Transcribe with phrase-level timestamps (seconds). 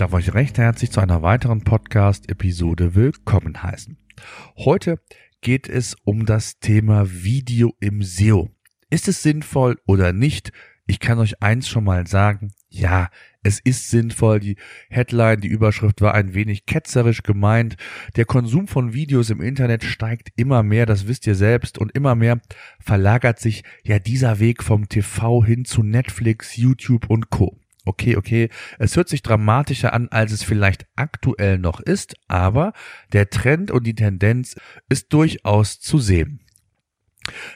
[0.00, 3.98] Ich darf euch recht herzlich zu einer weiteren Podcast-Episode willkommen heißen.
[4.56, 4.98] Heute
[5.42, 8.48] geht es um das Thema Video im SEO.
[8.88, 10.52] Ist es sinnvoll oder nicht?
[10.86, 12.54] Ich kann euch eins schon mal sagen.
[12.70, 13.10] Ja,
[13.42, 14.40] es ist sinnvoll.
[14.40, 14.56] Die
[14.88, 17.76] Headline, die Überschrift war ein wenig ketzerisch gemeint.
[18.16, 22.14] Der Konsum von Videos im Internet steigt immer mehr, das wisst ihr selbst, und immer
[22.14, 22.40] mehr
[22.78, 27.59] verlagert sich ja dieser Weg vom TV hin zu Netflix, YouTube und Co.
[27.84, 32.72] Okay, okay, es hört sich dramatischer an, als es vielleicht aktuell noch ist, aber
[33.12, 34.56] der Trend und die Tendenz
[34.88, 36.40] ist durchaus zu sehen.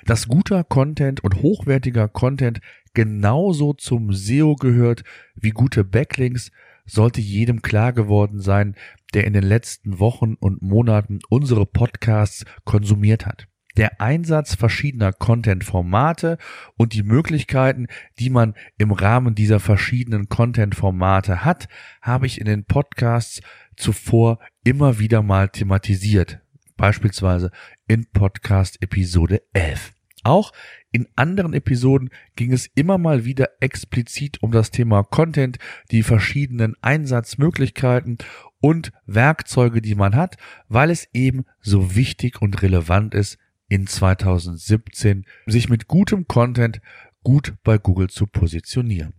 [0.04, 2.60] Dass guter Content und hochwertiger Content
[2.94, 6.52] genauso zum SEO gehört wie gute Backlinks,
[6.86, 8.76] sollte jedem klar geworden sein,
[9.14, 16.38] der in den letzten Wochen und Monaten unsere Podcasts konsumiert hat der Einsatz verschiedener Content-Formate
[16.76, 17.86] und die Möglichkeiten,
[18.18, 21.68] die man im Rahmen dieser verschiedenen Content-Formate hat,
[22.00, 23.40] habe ich in den Podcasts
[23.76, 26.40] zuvor immer wieder mal thematisiert.
[26.76, 27.50] Beispielsweise
[27.86, 29.92] in Podcast Episode 11.
[30.24, 30.52] Auch
[30.90, 35.58] in anderen Episoden ging es immer mal wieder explizit um das Thema Content,
[35.90, 38.18] die verschiedenen Einsatzmöglichkeiten
[38.60, 40.36] und Werkzeuge, die man hat,
[40.68, 46.80] weil es eben so wichtig und relevant ist, in 2017, sich mit gutem Content
[47.22, 49.14] gut bei Google zu positionieren.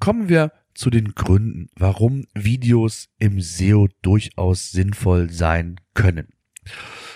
[0.00, 6.28] Kommen wir zu den Gründen, warum Videos im SEO durchaus sinnvoll sein können.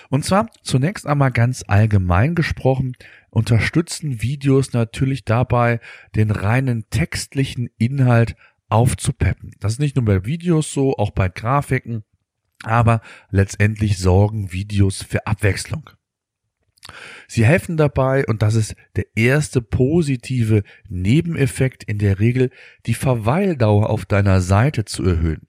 [0.09, 2.93] Und zwar zunächst einmal ganz allgemein gesprochen,
[3.29, 5.79] unterstützen Videos natürlich dabei,
[6.15, 8.35] den reinen textlichen Inhalt
[8.69, 9.51] aufzupeppen.
[9.59, 12.03] Das ist nicht nur bei Videos so, auch bei Grafiken,
[12.63, 15.89] aber letztendlich sorgen Videos für Abwechslung.
[17.27, 22.49] Sie helfen dabei, und das ist der erste positive Nebeneffekt in der Regel,
[22.85, 25.47] die Verweildauer auf deiner Seite zu erhöhen.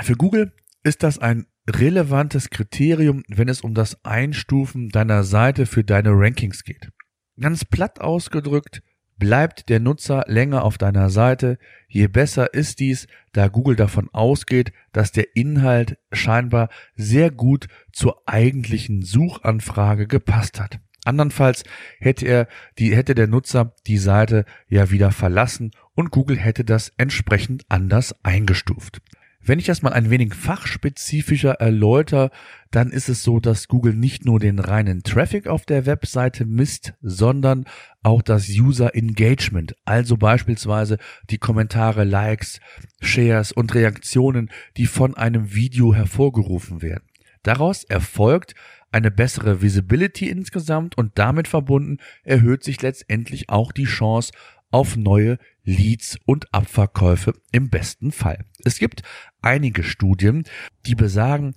[0.00, 0.52] Für Google
[0.82, 6.64] ist das ein relevantes Kriterium, wenn es um das Einstufen deiner Seite für deine Rankings
[6.64, 6.90] geht.
[7.38, 8.82] Ganz platt ausgedrückt,
[9.20, 14.72] bleibt der Nutzer länger auf deiner Seite, je besser ist dies, da Google davon ausgeht,
[14.92, 20.80] dass der Inhalt scheinbar sehr gut zur eigentlichen Suchanfrage gepasst hat.
[21.04, 21.62] Andernfalls
[22.00, 22.48] hätte er
[22.78, 28.14] die, hätte der Nutzer die Seite ja wieder verlassen und Google hätte das entsprechend anders
[28.24, 29.00] eingestuft.
[29.42, 32.30] Wenn ich das mal ein wenig fachspezifischer erläutere,
[32.70, 36.92] dann ist es so, dass Google nicht nur den reinen Traffic auf der Webseite misst,
[37.00, 37.64] sondern
[38.02, 40.98] auch das User Engagement, also beispielsweise
[41.30, 42.60] die Kommentare, Likes,
[43.00, 47.04] Shares und Reaktionen, die von einem Video hervorgerufen werden.
[47.42, 48.54] Daraus erfolgt
[48.92, 54.32] eine bessere Visibility insgesamt und damit verbunden erhöht sich letztendlich auch die Chance
[54.70, 58.44] auf neue Leads und Abverkäufe im besten Fall.
[58.64, 59.02] Es gibt
[59.42, 60.44] einige Studien,
[60.86, 61.54] die besagen,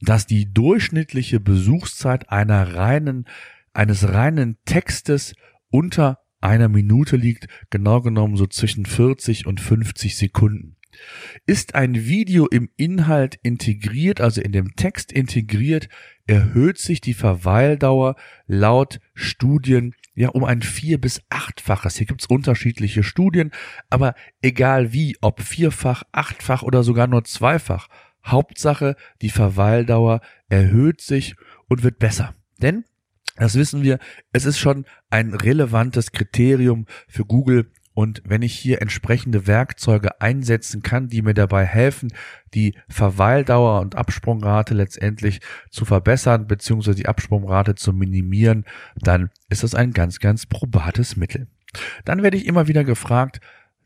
[0.00, 3.26] dass die durchschnittliche Besuchszeit einer reinen,
[3.72, 5.34] eines reinen Textes
[5.70, 10.76] unter einer Minute liegt, genau genommen so zwischen 40 und 50 Sekunden.
[11.46, 15.88] Ist ein Video im Inhalt integriert, also in dem Text integriert,
[16.26, 21.96] erhöht sich die Verweildauer laut Studien ja um ein vier- bis achtfaches.
[21.96, 23.50] Hier gibt's unterschiedliche Studien,
[23.90, 27.88] aber egal wie, ob vierfach, achtfach oder sogar nur zweifach,
[28.24, 31.34] Hauptsache die Verweildauer erhöht sich
[31.68, 32.34] und wird besser.
[32.60, 32.84] Denn
[33.36, 33.98] das wissen wir,
[34.32, 40.82] es ist schon ein relevantes Kriterium für Google, und wenn ich hier entsprechende Werkzeuge einsetzen
[40.82, 42.12] kann, die mir dabei helfen,
[42.52, 45.40] die Verweildauer und Absprungrate letztendlich
[45.70, 48.64] zu verbessern, beziehungsweise die Absprungrate zu minimieren,
[48.96, 51.46] dann ist das ein ganz, ganz probates Mittel.
[52.04, 53.40] Dann werde ich immer wieder gefragt,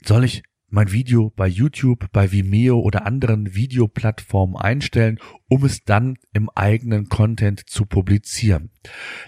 [0.04, 5.18] soll ich mein Video bei YouTube, bei Vimeo oder anderen Videoplattformen einstellen,
[5.48, 8.70] um es dann im eigenen Content zu publizieren.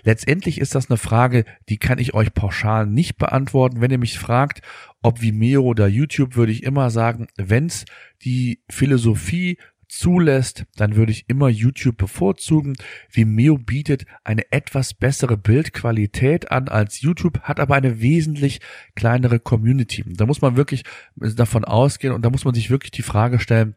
[0.02, 3.80] Letztendlich ist das eine Frage, die kann ich euch pauschal nicht beantworten.
[3.80, 4.60] Wenn ihr mich fragt,
[5.02, 7.86] ob Vimeo oder YouTube, würde ich immer sagen, wenn's
[8.22, 9.56] die Philosophie
[9.90, 12.76] zulässt, dann würde ich immer YouTube bevorzugen.
[13.10, 18.60] Vimeo bietet eine etwas bessere Bildqualität an als YouTube, hat aber eine wesentlich
[18.94, 20.04] kleinere Community.
[20.06, 20.84] Da muss man wirklich
[21.16, 23.74] davon ausgehen und da muss man sich wirklich die Frage stellen,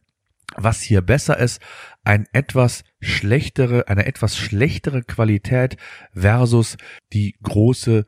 [0.55, 1.61] Was hier besser ist,
[2.03, 5.77] ein etwas schlechtere, eine etwas schlechtere Qualität
[6.13, 6.77] versus
[7.11, 8.05] die große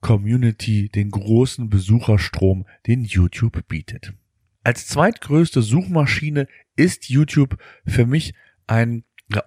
[0.00, 4.12] Community, den großen Besucherstrom, den YouTube bietet.
[4.64, 6.46] Als zweitgrößte Suchmaschine
[6.76, 7.56] ist YouTube
[7.86, 8.34] für mich
[8.66, 9.04] ein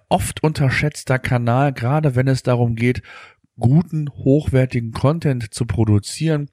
[0.08, 3.02] oft unterschätzter Kanal, gerade wenn es darum geht,
[3.58, 6.50] guten, hochwertigen Content zu produzieren.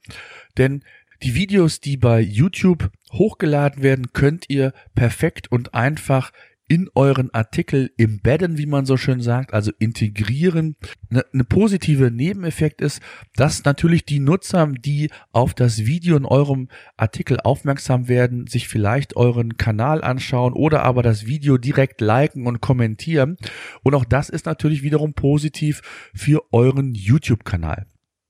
[0.58, 0.84] Denn
[1.24, 6.32] die Videos, die bei YouTube hochgeladen werden, könnt ihr perfekt und einfach
[6.69, 10.75] in euren Artikel embedden, wie man so schön sagt, also integrieren.
[11.10, 13.01] Eine, eine positive Nebeneffekt ist,
[13.36, 19.16] dass natürlich die Nutzer, die auf das Video in eurem Artikel aufmerksam werden, sich vielleicht
[19.16, 23.38] euren Kanal anschauen oder aber das Video direkt liken und kommentieren.
[23.83, 25.81] Und auch das ist natürlich wiederum positiv
[26.13, 27.88] für euren YouTube-Kanal.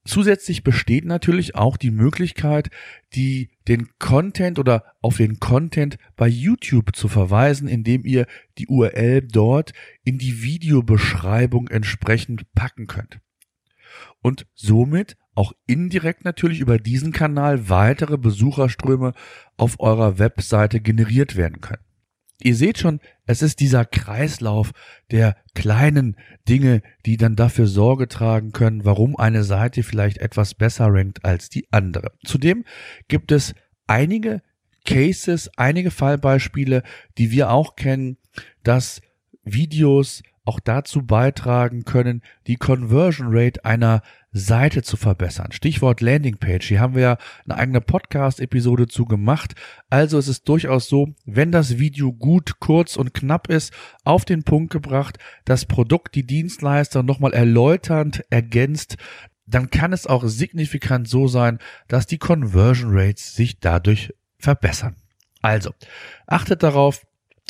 [0.10, 2.72] Zusätzlich besteht natürlich auch die Möglichkeit,
[3.14, 8.26] die, den Content oder auf den Content bei YouTube zu verweisen, indem ihr
[8.58, 9.72] die URL dort
[10.04, 13.20] in die Videobeschreibung entsprechend packen könnt.
[14.24, 19.14] Und somit auch indirekt natürlich über diesen Kanal weitere Besucherströme
[19.58, 21.84] auf eurer Webseite generiert werden können.
[22.42, 24.72] Ihr seht schon, es ist dieser Kreislauf
[25.12, 26.16] der kleinen
[26.48, 31.50] Dinge, die dann dafür Sorge tragen können, warum eine Seite vielleicht etwas besser rankt als
[31.50, 32.14] die andere.
[32.26, 32.64] Zudem
[33.10, 33.54] gibt es
[33.88, 34.42] einige
[34.86, 36.84] Cases, einige Fallbeispiele,
[37.18, 38.18] die wir auch kennen,
[38.64, 39.02] dass
[39.44, 44.02] Videos auch dazu beitragen können, die Conversion Rate einer
[44.32, 45.52] Seite zu verbessern.
[45.52, 46.68] Stichwort Landingpage.
[46.68, 49.54] Hier haben wir ja eine eigene Podcast-Episode zu gemacht.
[49.92, 53.72] Also es ist durchaus so, wenn das Video gut, kurz und knapp ist,
[54.04, 58.98] auf den Punkt gebracht, das Produkt, die Dienstleister nochmal erläuternd ergänzt,
[59.46, 64.96] dann kann es auch signifikant so sein, dass die Conversion Rates sich dadurch verbessern.
[65.44, 65.76] Also,
[66.26, 67.06] achtet darauf,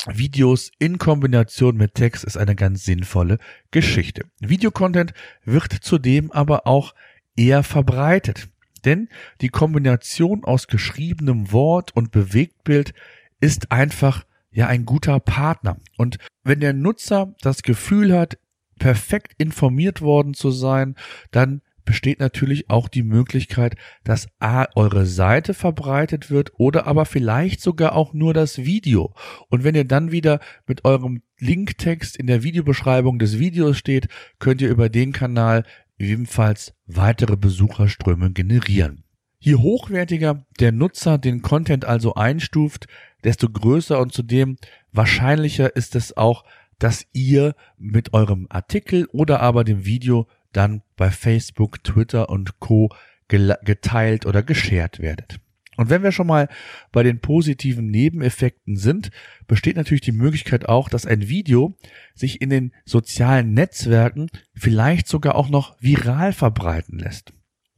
[0.08, 3.38] Videos in Kombination mit Text ist eine ganz sinnvolle
[3.72, 4.24] Geschichte.
[4.40, 5.14] Videocontent
[5.44, 6.94] wird zudem aber auch
[7.36, 8.50] eher verbreitet,
[8.86, 9.10] denn
[9.42, 12.94] die Kombination aus geschriebenem Wort und Bewegtbild
[13.40, 15.78] ist einfach ja ein guter Partner.
[15.98, 18.38] Und wenn der Nutzer das Gefühl hat,
[18.80, 20.96] perfekt informiert worden zu sein,
[21.32, 27.62] dann besteht natürlich auch die Möglichkeit, dass A, eure Seite verbreitet wird oder aber vielleicht
[27.62, 29.16] sogar auch nur das Video.
[29.48, 34.08] Und wenn ihr dann wieder mit eurem Linktext in der Videobeschreibung des Videos steht,
[34.38, 35.64] könnt ihr über den Kanal
[35.98, 39.04] ebenfalls weitere Besucherströme generieren.
[39.40, 42.86] Je hochwertiger der Nutzer den Content also einstuft,
[43.24, 44.58] desto größer und zudem
[44.92, 46.44] wahrscheinlicher ist es auch,
[46.78, 52.90] dass ihr mit eurem Artikel oder aber dem Video dann bei Facebook, Twitter und Co
[53.28, 55.40] geteilt oder geshared werdet.
[55.78, 56.50] Und wenn wir schon mal
[56.92, 59.12] bei den positiven Nebeneffekten sind,
[59.48, 61.78] besteht natürlich die Möglichkeit auch, dass ein Video
[62.16, 67.32] sich in den sozialen Netzwerken vielleicht sogar auch noch viral verbreiten lässt.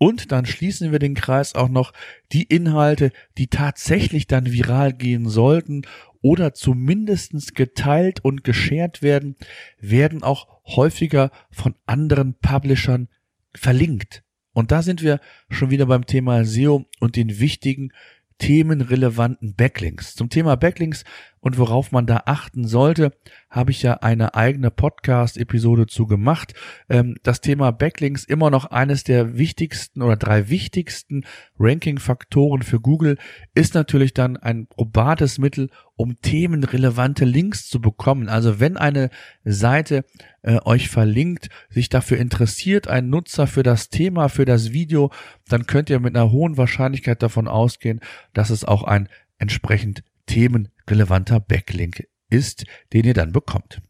[0.04, 1.94] Und dann schließen wir den Kreis auch noch
[2.32, 5.84] die Inhalte, die tatsächlich dann viral gehen sollten
[6.22, 9.36] oder zumindestens geteilt und geshared werden,
[9.80, 13.10] werden auch häufiger von anderen Publishern
[13.54, 14.24] verlinkt.
[14.54, 15.20] Und da sind wir
[15.52, 17.92] schon wieder beim Thema SEO und den wichtigen
[18.40, 20.16] themenrelevanten Backlinks.
[20.16, 21.04] Zum Thema Backlinks
[21.42, 23.12] und worauf man da achten sollte,
[23.50, 26.54] habe ich ja eine eigene Podcast-Episode zu gemacht.
[26.88, 31.26] Ähm, das Thema Backlinks immer noch eines der wichtigsten oder drei wichtigsten
[31.60, 33.18] Ranking-Faktoren für Google
[33.56, 38.30] ist natürlich dann ein probates Mittel, um themenrelevante Links zu bekommen.
[38.30, 39.10] Also wenn eine
[39.44, 40.06] Seite
[40.44, 45.12] äh, euch verlinkt, sich dafür interessiert, ein Nutzer für das Thema, für das Video,
[45.50, 48.00] dann könnt ihr mit einer hohen Wahrscheinlichkeit davon ausgehen,
[48.34, 53.82] dass es auch ein entsprechend themenrelevanter Backlink ist, den ihr dann bekommt.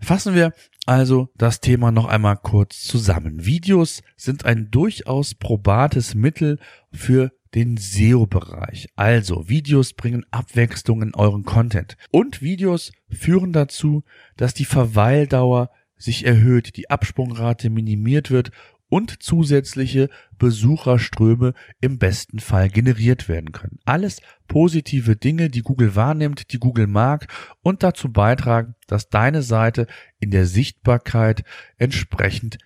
[0.00, 0.52] Fassen wir
[0.86, 3.44] also das Thema noch einmal kurz zusammen.
[3.44, 6.60] Videos sind ein durchaus probates Mittel
[6.92, 8.88] für den SEO-Bereich.
[8.94, 11.96] Also Videos bringen Abwechslung in euren Content.
[12.10, 14.04] Und Videos führen dazu,
[14.36, 18.52] dass die Verweildauer sich erhöht, die Absprungrate minimiert wird
[18.88, 23.78] und zusätzliche Besucherströme im besten Fall generiert werden können.
[23.84, 27.26] Alles positive Dinge, die Google wahrnimmt, die Google mag
[27.62, 29.86] und dazu beitragen, dass deine Seite
[30.20, 31.44] in der Sichtbarkeit
[31.76, 32.58] entsprechend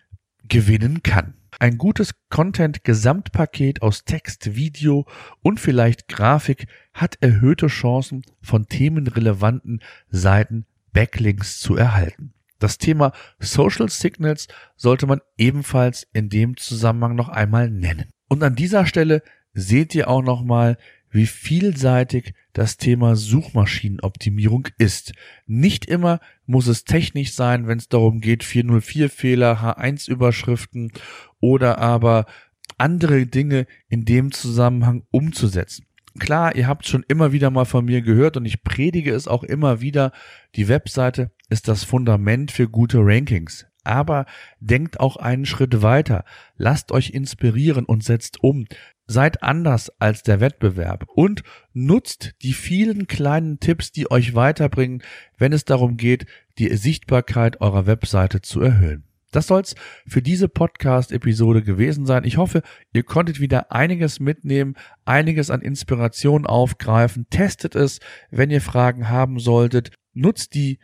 [0.49, 1.35] gewinnen kann.
[1.59, 5.07] Ein gutes Content-Gesamtpaket aus Text, Video
[5.43, 12.35] und vielleicht Grafik hat erhöhte Chancen, von themenrelevanten Seiten Backlinks zu erhalten.
[12.63, 18.11] Das Thema Social Signals sollte man ebenfalls in dem Zusammenhang noch einmal nennen.
[18.29, 20.79] Und an dieser Stelle seht ihr auch nochmal,
[21.11, 25.13] wie vielseitig das Thema Suchmaschinenoptimierung ist.
[25.47, 30.93] Nicht immer muss es technisch sein, wenn es darum geht, 404 Fehler, H1 Überschriften
[31.41, 32.27] oder aber
[32.79, 35.87] andere Dinge in dem Zusammenhang umzusetzen.
[36.19, 39.43] Klar, ihr habt schon immer wieder mal von mir gehört und ich predige es auch
[39.43, 40.13] immer wieder.
[40.57, 43.67] Die Webseite ist das Fundament für gute Rankings.
[43.85, 44.27] Aber
[44.61, 46.25] denkt auch einen Schritt weiter.
[46.57, 48.67] Lasst euch inspirieren und setzt um.
[49.07, 51.43] Seid anders als der Wettbewerb und
[51.75, 55.03] nutzt die vielen kleinen Tipps, die euch weiterbringen,
[55.37, 56.27] wenn es darum geht,
[56.59, 59.05] die Sichtbarkeit eurer Webseite zu erhöhen.
[59.33, 59.75] Das soll's
[60.07, 62.25] für diese Podcast-Episode gewesen sein.
[62.25, 67.27] Ich hoffe, ihr konntet wieder einiges mitnehmen, einiges an Inspiration aufgreifen.
[67.31, 67.99] Testet es,
[68.31, 69.91] wenn ihr Fragen haben solltet.
[70.13, 70.79] Nutzt die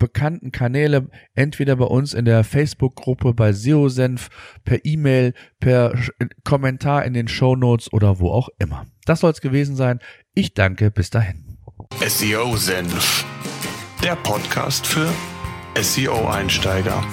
[0.00, 4.28] bekannten Kanäle, entweder bei uns in der Facebook-Gruppe bei SEO-Senf,
[4.64, 5.94] per E-Mail, per
[6.42, 8.86] Kommentar in den Show Notes oder wo auch immer.
[9.04, 10.00] Das soll's gewesen sein.
[10.34, 11.58] Ich danke, bis dahin.
[12.04, 13.24] SEO-Senf,
[14.02, 15.08] der Podcast für
[15.80, 17.04] SEO-Einsteiger.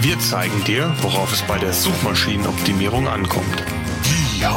[0.00, 3.62] Wir zeigen dir, worauf es bei der Suchmaschinenoptimierung ankommt.
[4.40, 4.56] Ja.